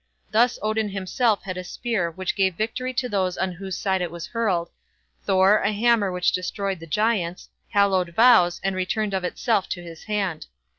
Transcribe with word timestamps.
Thus, 0.31 0.57
Odin 0.63 0.89
himself 0.89 1.43
had 1.43 1.57
a 1.57 1.63
spear 1.63 2.09
which 2.09 2.35
gave 2.35 2.55
victory 2.57 2.91
to 2.95 3.07
those 3.07 3.37
on 3.37 3.51
whose 3.51 3.77
side 3.77 4.01
it 4.01 4.09
was 4.09 4.25
hurled; 4.25 4.71
Thor, 5.27 5.59
a 5.59 5.71
hammer 5.71 6.11
which 6.11 6.31
destroyed 6.31 6.79
the 6.79 6.87
Giants, 6.87 7.49
hallowed 7.69 8.15
vows, 8.15 8.59
and 8.63 8.75
returned 8.75 9.13
of 9.13 9.23
itself 9.23 9.69
to 9.69 9.83
his 9.83 10.05
hand. 10.05 10.47